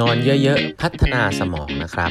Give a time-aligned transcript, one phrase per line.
[0.00, 2.10] นอนเยอะๆ พัฒนาสมองนะครับ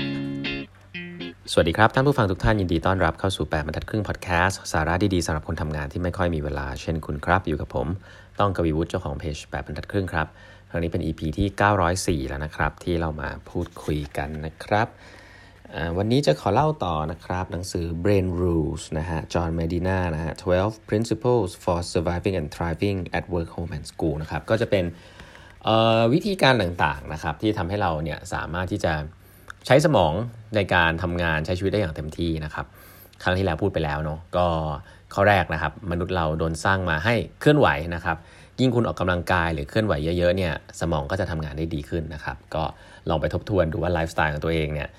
[1.51, 7.87] สวัสดีครับ ท่านผู้ฟังทุกท่านยินดีต้อนรับเข้าสู่ 8บรรทัดครึ่งพอดแคสต์สาระดีๆสำหรับคนทำงานที่ไม่ค่อยมีเวลา เช่นคุณครับ อยู่กับผม
[8.39, 10.27] ต้องกวีวุฒิเจ้าของเพจ8บรรทัดครึ่งครับ
[10.69, 14.87] ครั้งนี้เป็น EP ที่ 904 แล้วนะครับ ที่เรามาพูดคุยกันนะครับ
[15.97, 24.15] วันนี้จะขอเล่าต่อนะครับ หนังสือ Brain Rules นะฮะจอห์นเมดินานะฮะ12 Principles for Surviving and Thriving at Work Home and School
[24.21, 24.85] นะครับก็จะเป็น
[26.13, 28.93] วิธีการต่างๆนะครับที่ทำให้เราเนี่ยสามารถที่จะ
[29.65, 30.13] ใช้สมอง
[30.55, 32.65] ในการทำงานใช้ชีวิตได้อย่างเต็มที่นะครับ
[33.23, 34.45] ครั้งที่แล้วพูดไปแล้วเนาะก็
[35.13, 38.17] ข้อแรกนะครับ มนุษย์เราโดนสร้างมาให้เคลื่อนไหวนะครับ
[38.59, 42.63] ยิ่งคุณออกกำลังกายหรือเคลื่อนไหวเยอะๆเนี่ยสมองก็จะทำงานได้ดีขึ้นนะครับ ก็
[43.09, 44.89] ลองไปทบทวนดูว่าไลฟ์สไตล์ของตัวเองเนี่ย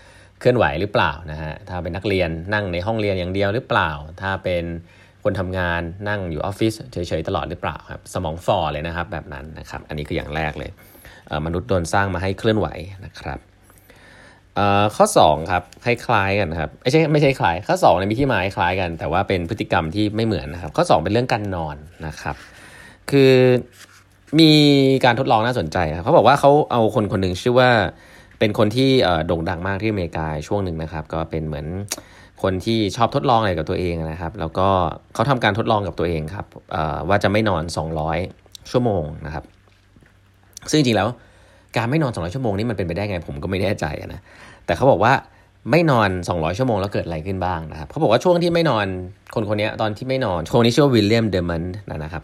[0.40, 3.90] เคลื่อนไหวหรือเปล่านะฮะถ้าเป็นนักเรียนนั่งในห้องเรียนอย่างเดียวหรือเปล่า
[4.20, 4.64] ถ้าเป็น
[5.24, 10.70] คนทำงานนั่งอยู่ออฟฟิศเฉยๆตลอดหรือเปล่าครับสมองฝ่อเลยนะครับแบบนั้นนะครับ อันนี้คืออย่างแรกเลย
[11.46, 12.68] มนุษย์โดนสร้างมาให้เคลื่อนไหว
[13.06, 13.38] นะครับ
[14.96, 22.36] ข้อ2ครับคล้ายๆกันครับไม่ใช่ไม่ใช่คล้ายข้อ2เนี่ยมีที่มาคล้ายกัน แต่ว่าเป็นพฤติกรรมที่ไม่เหมือนนะครับ ข้อ 2 เป็นเรื่องการนอนนะครับ
[23.10, 23.32] คือ
[24.40, 24.52] มี
[25.04, 27.70] การทดลองน่าสนใจครับเขาบอกว่าเขาเอาคนคนหนึ่งชื่อว่า
[28.38, 28.90] เป็นคนที่
[29.26, 31.66] โด่งดังมากที่อเมริกาช่วงหนึ่งนะครับ ก็เป็นเหมือน
[32.44, 34.68] คนที่ชอบทดลองอะไรกับตัวเองนะครับ แล้วก็
[35.14, 36.46] เขาทำการทดลองกับตัวเองครับ
[37.08, 37.62] ว่าจะไม่นอน
[38.16, 39.44] 200 ชั่วโมงนะครับ
[40.70, 41.08] ซึ่งจริงแล้ว
[41.76, 43.84] การไม่นอน 200 ชั่วโมงนี่มันเป็นไปได้ไงผมก็ไม่แน่ใจ
[44.14, 44.20] นะ
[44.66, 45.12] แต่เขาบอกว่า
[45.70, 48.86] ไม่นอน 200 ชั่วโมงแล้วเกิดอะไรขึ้นบ้างนะครับเขาบอกว่าช่วงที่ไม่นอน
[49.34, 51.62] คนคนนี้ตอนที่ไม่นอนคนนี้ชื่อ William Dement
[52.04, 52.22] นะครับ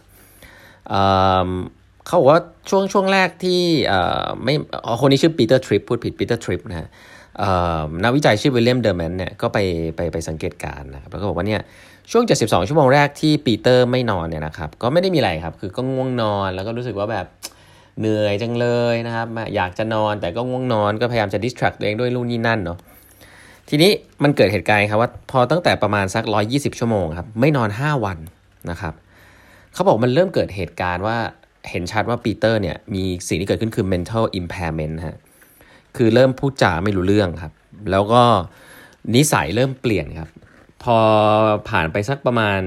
[2.06, 3.60] เขาบอกว่าช่วงช่วงแรกที่
[4.44, 4.54] ไม่
[5.00, 6.88] คนนี้ชื่อ Peter Tripp พูดผิด Peter Tripp นะฮะ
[8.04, 9.58] นักวิจัยชื่อ William Dement เนี่ยก็ไป
[9.96, 11.60] ไปไปสังเกตการนะครับแล้วก็บอกว่าเนี่ย
[12.10, 17.26] ช่วง 72 ชั่วโมงแรกที่ปีเตอร์ไม่นอนเนี่ยนะครับก็ไม่ได้มีอะไรครับ คือก็ง่วงนอนแล้วก็รู้สึกว่าแบบ
[18.00, 22.78] เหนื่อยจังเลยนะครับ อยากจะนอนแต่ก็ง่วงนอนก็พยายามจะดิสแทรกตัวเองด้วยรุ่นนี่นั่นเนาะ
[23.68, 23.90] ทีนี้
[24.22, 28.18] มันเกิดเหตุการณ์ครับว่าพอตั้งแต่ประมาณสัก 120 ชั่วโมงครับไม่นอน 5 วัน
[28.70, 28.94] นะครับ
[29.74, 31.16] เขาบอกมันเริ่มเกิดเหตุการณ์ว่า
[31.70, 35.16] เห็นชัดว่าปีเตอร์เนี่ยมีสิ่งที่เกิดขึ้นคือ mental impairment ฮะ
[35.96, 37.52] คือเริ่มพูดจาไม่รู้เรื่องครับ
[37.90, 38.22] แล้วก็
[39.14, 40.28] นิสัยเริ่มเปลี่ยนครับ
[40.82, 40.96] พอ
[41.68, 42.60] ผ่านไปสักประมาณ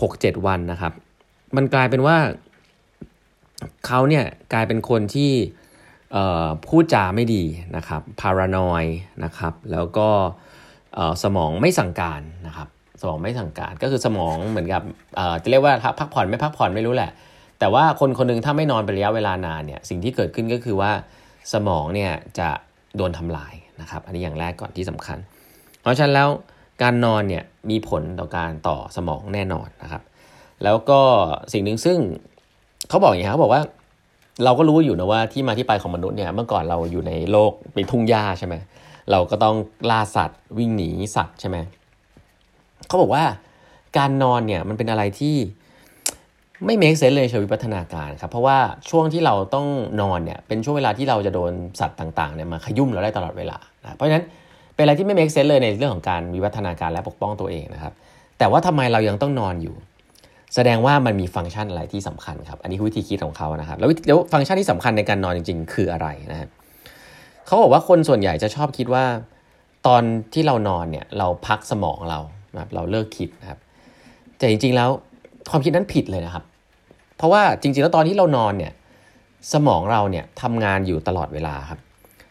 [0.00, 0.92] หกเจ็ดวันนะครับ
[1.56, 2.16] มันกลายเป็นว่า
[3.86, 5.32] เขาเนี่ยกลายเป็นคนที่
[6.66, 7.42] พูดจาไม่ดี
[7.76, 8.84] นะครับ พารานอย
[9.24, 10.08] นะครับ แล้วก็
[11.22, 12.68] สมองไม่สั่งการนะครับ
[13.00, 14.82] สมองไม่สั่งการ ก็คือสมองเหมือนกับ
[15.42, 17.10] จะเรียกว่าพักผ่อนไม่พักผ่อนไม่รู้แหละ
[17.58, 20.92] แต่ว่าคนคนนึงถ้าไม่นอนเป็นระยะเวลานานเนี่ย สิ่งที่เกิดขึ้นก็คือว่า
[21.52, 22.48] สมองเนี่ยจะ
[22.96, 25.18] โดนทำลายนะครับ อันนี้อย่างแรกก่อนที่สำคัญ
[25.80, 26.28] เพราะฉะนั้นแล้ว
[26.82, 30.02] การนอนเนี่ยมีผลต่อการต่อสมองแน่นอนนะครับ
[30.64, 31.00] แล้วก็
[31.52, 31.98] สิ่งหนึ่งซึ่ง
[32.88, 33.62] เขาบอกอย่างนี้เขาบอกว่า
[34.44, 38.54] เราก็รู้อยู่นะว่าที่มาที่ไปของมนุษย์เนี่ยเมื่อก่อนเราอยู่ในโลกเป็นทุ่งหญ้าใช่ไหม
[39.10, 39.56] เราก็ต้อง
[39.90, 41.56] ล่าสัตว์ วิ่งหนีสัตว์ใช่ไหม
[42.86, 43.24] เขาบอกว่า
[43.98, 45.36] การนอนเนี่ยมันเป็นอะไรที่
[46.66, 48.58] ไม่เมคเซนเลยเชิงวิวัฒนาการครับ เพราะว่า
[48.90, 49.66] ช่วงที่เราต้อง
[50.00, 54.24] นอนเนี่ยเป็นช่วงเวลาที่เราจะโดนสัตว์ต่างๆเนี่ยมาขยุ่มเราได้ตลอดเวลานะเพราะฉะนั้น
[54.74, 57.92] เป็นอะไรที่ไม่เมคเซนเลยในเรื่องของการวิวัฒนาการและปกป้องตัวเองนะครับ
[58.38, 59.74] แต่ว่าทำไมเรายังต้องนอนอยู่
[60.54, 66.48] แสดงว่ามันมีฟังก์ชันอะไรที่สำคัญครับ อันนี้คือวิธีคิดของเขานะครับ แล้วแล้วฟังก์ชันที่สำคัญในการนอนจริง ๆ คืออะไรนะครับ
[67.46, 69.04] เขาบอกว่าคนส่วนใหญ่จะชอบคิดว่า
[69.86, 70.02] ตอน
[70.32, 72.20] ที่เรานอนเนี่ยเราพักสมองเรา
[72.54, 73.58] นะครับเราเลิกคิดนะครับ
[74.38, 74.90] แต่จริง ๆ แล้ว
[75.50, 76.44] ความคิดนั้นผิดเลยนะครับ
[77.16, 78.72] เพราะว่าจริงๆ แล้วตอนที่เรานอนเนี่ย
[79.52, 81.80] สมองเราเนี่ยทำงานอยู่ตลอดเวลาครับ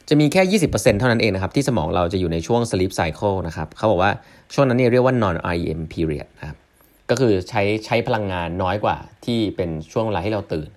[0.09, 4.11] จะมีแค่ 20%เท่านั้นเองนะครับ ที่สมองเราจะอยู่ในช่วง sleep cycle นะครับเขาบอกว่า
[4.53, 6.57] ช่วงนั้นเนี่ยเรียกว่า non REM period นะครับ
[7.09, 10.69] ก็คือใช้ใช้พลังงานน้อยกว่าที่เป็นช่วงเวลาที่เราตื่น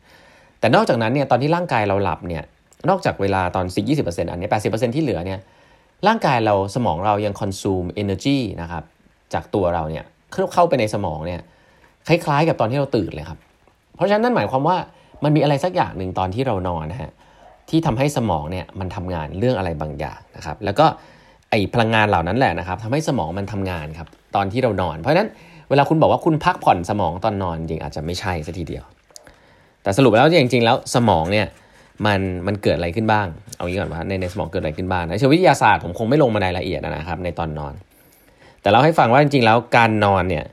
[0.61, 2.45] แต่นอกจากนั้นเนี่ยตอนที่ร่างกายเราหลับเนี่ย
[2.89, 5.41] นอกจากเวลาตอน 10 20%อันนี้ 80%ที่เหลือเนี่ย
[6.07, 8.85] ร่างกายเราสมองเรายัง consume energy นะครับ
[9.35, 10.05] จากตัวเราเนี่ย
[10.55, 11.41] เข้าไปในสมองเนี่ย
[12.09, 13.39] คล้ายๆ กับตอนที่เราตื่นเลยครับ
[13.97, 14.77] เพราะฉะนั้นนั่นหมายความว่า
[15.25, 17.11] มันมีอะไรสักอย่างหนึ่งตอนที่เรานอนนะฮะ
[17.71, 20.87] ที่ทำให้สมองเนี่ยมันทำงานเรื่องอะไรบางอย่างนะครับ แล้วก็
[21.51, 25.29] ไอพลังงานเหล่านั้นแหละนะครับทำให้สมองมันทำงานครับตอนที่เรานอน เพราะฉะนั้น
[25.71, 28.85] เวลาคุณบอกว่าคุณพักผ่อนสมองตอนนอนจริงอาจจะไม่ใช่ซะทีเดียว
[29.83, 31.47] แต่สรุปแล้วจริงๆ แล้วสมองเนี่ย
[32.07, 33.27] มันมันเกิดอะไรขึ้นบ้าง
[33.57, 37.75] เอางี้ก่อนว่าในในสมองเกิดอะไรขึ้นบ้างในเชิงวิทยาศาสตร์ผมคงไม่ลงมาในรายละเอียดนะครับในตอนนอน
[38.63, 40.45] แต่เราให้ฟังว่าจริงๆ แล้วการนอนเนี่ย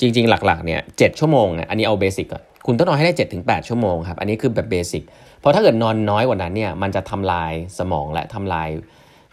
[0.00, 5.02] จริง ๆ หลักๆเนี่ยชั่วโมงอันนี้เอา basic ก่อน คุณต้องนอนให้ได้ 7-8ถึงชั่วโมงครับ อันนี้คือแบบ basic
[5.40, 8.68] เพราะถ้าเกิดนอนน้อยกว่านั้นเนี่ยมันจะทำลายสมองและทำลาย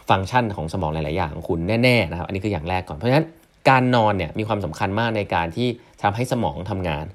[0.09, 3.25] ฟังก์ชันของสมองหลาย ๆ อย่างของคุณแน่ ๆ นะครับ อันนี้คืออย่างแรกก่อน เพราะฉะนั้น
[3.69, 5.67] การนอนเนี่ยมีความสำคัญมากในการที่
[6.01, 7.05] ทำให้สมองทำงาน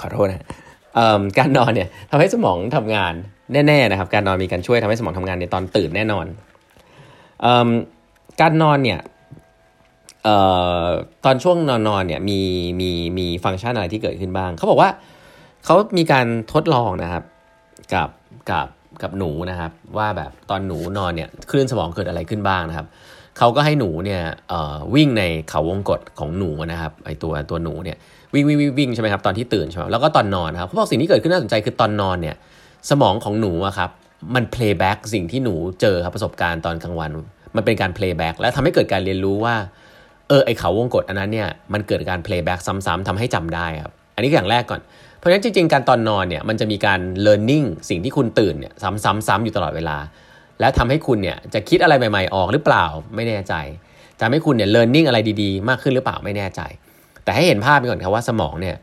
[0.00, 0.46] ขอโทษนะ
[1.38, 3.12] การนอนเนี่ยทำให้สมองทำงาน
[3.52, 6.26] แน่ ๆ นะครับ การนอนมีการช่วยทำให้สมองทำงานในตอนตื่นแน่นอน
[7.44, 7.46] อ
[8.40, 9.00] การนอนเนี่ย
[10.24, 10.36] เอ่
[10.82, 10.84] อ
[11.24, 12.40] ตอนช่วงนอนนอนเนี่ยมี
[12.80, 14.90] มีมีฟังก์ชันอะไรที่เกิดขึ้นบ้าง เขาบอกว่า
[15.64, 17.24] เขามีการทดลองนะครับ
[17.94, 18.08] กับ
[18.50, 18.66] กับ
[19.02, 22.86] กับหนูนะครับ ว่าแบบตอนหนูนอนเนี่ยคลื่นสมองเกิดอะไรขึ้นบ้างนะครับ
[23.38, 24.22] เขาก็ให้หนูเนี่ย
[24.94, 27.96] วิ่งในเขาวงกฏของหนูนะครับไอตัวตัวหนูเนี่ย
[28.34, 32.36] วิ่งวิ่งวิ่งใช่ไหมครับตอนที่ตื่นใช่ไหมแล้วก็ตอนนอนครับเขาบอกสิ่งที่เกิดขึ้นน่าสนใจคือตอนนอนเนี่ย
[32.90, 33.90] สมองของหนูอะครับ
[34.34, 37.10] มัน playback สิ่งที่หนูเจอครับประสบการณ์ตอนกลางวัน
[37.56, 39.54] มันเป็นการ playback และทำให้เกิดการเรียนรู้ว่า
[40.30, 44.80] เออไอเขาวงกฏอันนั้นเนี่ยมันเกิดการ playback ซ้ำๆทำให้จำได้ครับ อันนี้อย่างแรกก่อน
[45.18, 49.96] เพราะฉะนั้นจริงๆ การตอนนอนเนี่ยมันจะมีการ learning สิ่งที่คุณตื่นเนี่ยซ้ำๆๆอยู่ตลอดเวลา
[50.60, 52.84] และทำให้คุณเนี่ยจะคิดอะไรใหม่ๆ ออกหรือเปล่า
[53.14, 53.54] ไม่แน่ใจ
[54.20, 56.60] ทำให้คุณเนี่ย learning อะไรดีๆ มากขึ้นหรือเปล่าไม่แน่ใจ
[57.24, 58.76] แต่ให้เห็นภาพไปก่อนครับว่าสมองเนี่ย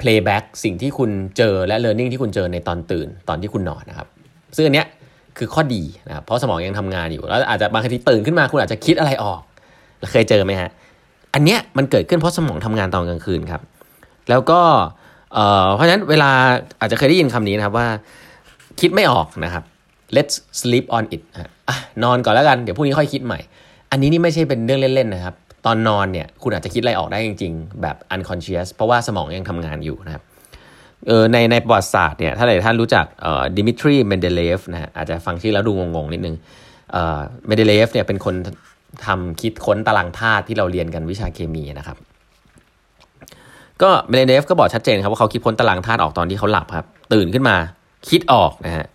[0.00, 4.08] playback สิ่งที่คุณเจอและ learning ที่คุณเจอในตอนตื่นตอนที่คุณนอนนะครับ
[4.56, 4.86] ซึ่งอันเนี้ย
[5.38, 9.40] คือข้อดีนะครับเพราะสมองยังทำงานอยู่ แล้วอาจจะบางทีตื่นขึ้นมาคุณอาจจะคิดอะไรออก
[10.10, 10.70] เคยเจอไหมฮะ
[11.34, 13.62] อันเนี้ยมันเกิดขึ้นเพราะสมองทำงานตอนกลางคืนครับ
[14.30, 14.60] แล้วก็
[15.74, 16.30] เพราะฉะนั้นเวลา
[16.80, 17.86] อาจจะเคยได้ยินคำนี้นะครับว่า
[18.80, 19.64] คิดไม่ออกนะครับ
[20.16, 21.22] let's sleep on it
[21.68, 21.70] อ
[22.02, 23.38] นอนก่อนแล้วกัน เดี๋ยวพรุ่งนี้ค่อยคิดใหม่
[23.90, 25.34] อันนี้นี่ไม่ใช่เป็นเรื่องเล่นๆนะครับ
[25.66, 30.22] ตอนนอนเนี่ยคุณอาจจะคิดอะไรออกได้จริงๆ แบบ unconscious เพราะว่าสมองยังทำงานอยู่นะครับ
[31.06, 36.36] เออในในประวัติศาสตร์เนี่ยถ้าหลายท่านรู้จักเอ่อดิมิทรีเมนเดเลฟนะฮะอาจจะฟังชื่อแล้วดูงงๆ นิดนึง
[36.92, 38.34] เอ่อเมนเดเลฟเนี่ยเป็นคน
[39.06, 41.96] ทำคิดค้นตารางธาตุที่เราเรียนกันวิชาเคมีนะครับ
[43.82, 47.56] ก็เมนเดเลฟก็บอกชัดเจนครับว่าเขาคิดค้นตารางธาตุออกตอนที่เขาหลับครับ ตื่นขึ้นมา
[48.08, 48.86] คิดออกนะฮะ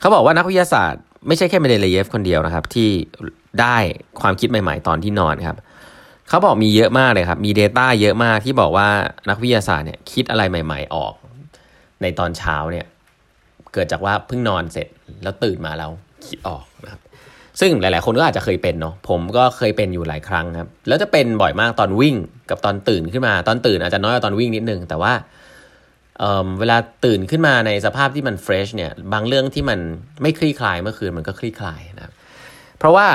[0.00, 2.88] เขาบอกว่านักวิทยาศาสตร์ไม่ใช่แค่เมเดเลฟคนเดียวนะครับ ที่
[3.60, 3.76] ได้
[4.20, 5.56] ความคิดใหม่ ๆ ตอนที่นอนครับ
[6.28, 8.88] เขาบอกมีเยอะมากเลยครับ มี Data เยอะมากที่บอกว่า
[9.28, 11.14] นักวิทยาศาสตร์เนี่ยคิดอะไรใหม่ ๆ ออก
[12.02, 12.86] ในตอนเช้าเนี่ย
[13.72, 14.88] เกิดจากว่าเพิ่งนอนเสร็จ
[15.22, 15.90] แล้วตื่นมาแล้ว
[16.26, 17.00] คิดออกนะครับ
[17.60, 22.16] ซึ่งหลาย ๆ คนก็อาจจะเคยเป็นเนาะผมก็เคยเป็นอยู่หลายครั้งครับแล้วจะเป็นบ่อยมากตอนวิ่ง
[22.50, 25.12] กับตอนตื่นขึ้นมา ตอนตื่นอาจจะน้อยกว่าตอนวิ่งนิดนึง แต่ว่า
[26.18, 29.78] เเวลาตื่นขึ้นมาในสภาพที่มันเฟรชเนี่ยบางเรื่องที่มัน
[30.22, 32.12] ไม่คลี่คลายเมื่อคืนมันก็คลี่คลายนะครับ
[32.78, 33.06] เพราะว่า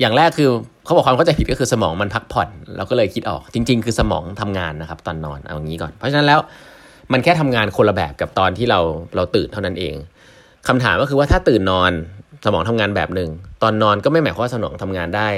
[0.00, 0.48] อย่างแรกคือ
[0.84, 6.40] เขาบอกความเข้าใจผิดก็คือสมองมันพักผ่อนเราก็เลยคิดออกจริง ๆ คือสมองทำงานนะครับ ตอนนอนเอาอย่างนี้ก่อน เพราะฉะนั้นแล้ว
[7.12, 8.80] มันแค่ทำงานคนละแบบกับตอนที่เรา
[9.16, 9.94] เราตื่นเท่านั้นเอง
[10.68, 11.92] คำถามก็คือว่าถ้าตื่นนอน
[12.44, 13.30] สมองทำงานแบบหนึ่ง
[13.62, 15.28] ตอนนอนก็ไม่หมายความว่าสมองทำงานได้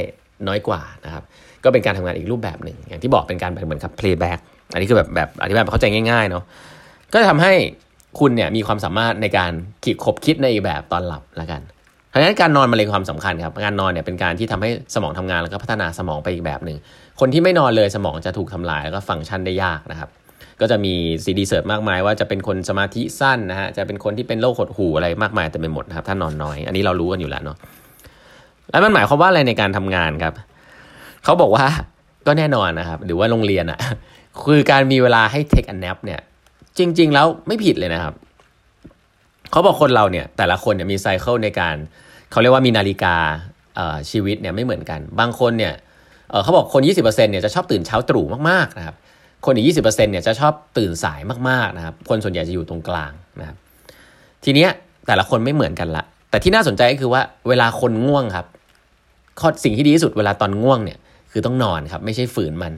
[0.49, 1.25] น้อยกว่านะครับ
[1.65, 4.41] ก็เป็นการทำงานอีกรูปแบบหนึ่ง อย่างที่บอกเป็นการแบบเหมือนกับ playback
[4.73, 6.45] อันนี้คือแบบแบบอธิบายแบบเข้าใจง่ายๆเนาะ
[7.13, 7.53] ก็จะทำให้
[8.19, 9.53] คุณเนี่ยมีความสามารถในการ
[9.85, 11.61] คิดขบคิดในอีกแบบตอนหลับละกัน
[12.09, 16.79] เพราะฉะนั้นการนอนมันเลยความสำคัญครับการนอนเนี่ยเป็นการที่ทำให้สมองทำงานแล้วก็พัฒนาสมองไปอีกแบบหนึ่ง
[17.21, 20.09] คนที่ไม่นอนเลยสมองจะถูกทำลายแล้วก็ฟังก์ชันได้ยากนะครับ
[20.61, 20.95] ก็จะมี
[21.25, 27.57] research มากมายว่าจะเป็นคนสมาธิสั้นนะฮะจะเป็นคนที่เป็นโรคหดหู่อะไรมากมายแต่เป็นหมดครับถ้านอนน้อย อันนี้เรารู้กันอยู่แล้วเนาะ
[28.71, 30.35] แล้วมันหมายความว่าอะไรในการทำงานครับ
[31.25, 31.67] เขาบอกว่า
[32.27, 33.79] ก็แน่นอนนะครับ หรือว่าโรงเรียนอะ่ะ
[34.47, 36.21] คือการมีเวลาให้ take a nap เนี่ย
[36.79, 38.15] จริง ๆ แล้วไม่ผิดเลยนะครับ
[39.51, 41.77] เขาบอกคนเราเนี่ย แต่ละคนเนี่ยมีไซเคิลในการ
[42.31, 43.17] เขาเรียกว่ามีนาฬิกา
[44.11, 45.75] ชีวิตเนี่ยไม่เหมือนกัน บางคนเนี่ย
[46.43, 48.97] เขาบอกคน 20%เนี่ยจะชอบตื่นเช้าตรู่มากๆนะครับ
[49.45, 53.57] คนอีก 20%เนี่ยจะชอบตื่นสายมากๆนะครับ คนส่วนใหญ่จะอยู่ตรงกลางนะครับ
[54.45, 54.71] ทีเนี้ย
[55.07, 58.47] แต่ละคนไม่เหมือนกันละ แต่ที่น่าสนใจก็คือว่าเวลาคนง่วงครับ
[59.41, 60.99] ข้อสิ่งที่ดีที่สุดเวลาตอนง่วงเนี่ย
[61.33, 62.73] คือต้องนอนครับ ไม่ใช่ฝืนมัน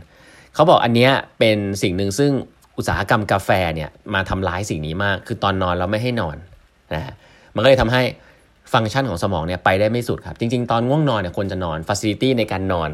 [0.54, 2.30] เขาบอกอันเนี้ยเป็นสิ่งหนึ่งซึ่ง
[2.76, 6.36] อุตสาหกรรมกาแฟเนี่ยมาทำร้ายสิ่งนี้มาก คือตอนนอนเราไม่ให้นอน
[6.94, 7.14] นะฮะ
[7.54, 8.02] มันก็เลยทำให้
[8.72, 12.90] ฟังก์ชันของสมองเนี่ยไปได้ไม่สุดครับ จริง ๆ ตอนง่วงนอนเนี่ยควรจะนอน facility ในการนอน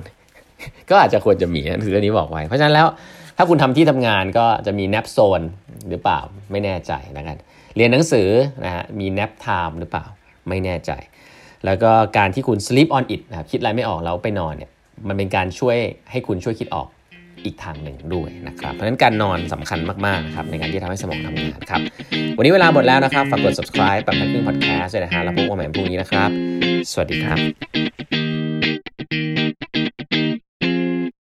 [0.90, 2.86] ก็อาจจะควรจะมีนะคืออันนี้บอกไว้ เพราะฉะนั้นแล้ว
[3.42, 5.40] ถ้าคุณทำที่ทำงานก็จะมี nap zone
[5.88, 6.20] หรือเปล่า
[6.50, 7.36] ไม่แน่ใจนะครับ
[7.76, 8.28] เรียนหนังสือ
[8.64, 10.04] นะฮะมีแนปไทม์หรือเปล่า
[10.48, 10.90] ไม่แน่ใจ
[11.64, 14.70] แล้วก็การที่คุณ sleep on it นะครับคิดอะไรไม่ออกแล้วไปนอนเนี่ย
[15.08, 15.76] มันเป็นการช่วย
[16.10, 16.88] ให้คุณช่วยคิดออก
[17.44, 21.80] อีกทางหนึ่งด้วยนะครับ เพราะฉะนั้นการนอนสำคัญมากๆนะครับในการที่ทำให้สมองทำงานครับ
[22.36, 26.30] วันนี้เวลาหมดแล้วนะครับ ฝากกด subscribe แบบพันครึ่ง podcast ด้วยนะฮะแล้วพบกันใหม่พรุ่งนี้นะครับ
[26.90, 27.38] สวัสดีครับ